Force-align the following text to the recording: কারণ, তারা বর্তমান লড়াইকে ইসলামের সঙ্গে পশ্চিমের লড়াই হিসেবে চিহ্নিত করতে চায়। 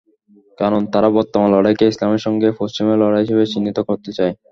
কারণ, 0.57 0.81
তারা 0.93 1.07
বর্তমান 1.17 1.49
লড়াইকে 1.53 1.85
ইসলামের 1.87 2.21
সঙ্গে 2.25 2.47
পশ্চিমের 2.59 2.97
লড়াই 3.01 3.23
হিসেবে 3.23 3.43
চিহ্নিত 3.51 3.77
করতে 3.89 4.09
চায়। 4.17 4.33